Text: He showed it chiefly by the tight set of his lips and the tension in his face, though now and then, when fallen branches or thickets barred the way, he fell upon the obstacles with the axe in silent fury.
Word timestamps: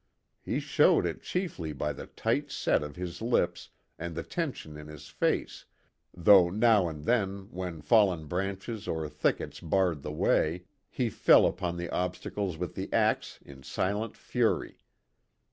He 0.41 0.59
showed 0.59 1.05
it 1.05 1.21
chiefly 1.21 1.73
by 1.73 1.93
the 1.93 2.07
tight 2.07 2.49
set 2.49 2.81
of 2.81 2.95
his 2.95 3.21
lips 3.21 3.69
and 3.99 4.15
the 4.15 4.23
tension 4.23 4.75
in 4.75 4.87
his 4.87 5.09
face, 5.09 5.65
though 6.11 6.49
now 6.49 6.87
and 6.89 7.05
then, 7.05 7.49
when 7.51 7.81
fallen 7.83 8.25
branches 8.25 8.87
or 8.87 9.07
thickets 9.07 9.59
barred 9.59 10.01
the 10.01 10.11
way, 10.11 10.63
he 10.89 11.11
fell 11.11 11.45
upon 11.45 11.77
the 11.77 11.91
obstacles 11.91 12.57
with 12.57 12.73
the 12.73 12.91
axe 12.91 13.37
in 13.45 13.61
silent 13.61 14.17
fury. 14.17 14.79